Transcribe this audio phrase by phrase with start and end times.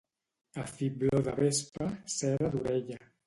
[0.61, 3.01] A fibló de vespa, cera d'orella.